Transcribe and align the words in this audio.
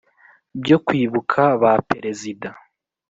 byo 0.61 0.77
kwibuka 0.85 1.41
ba 1.61 1.73
perezida 1.89 2.49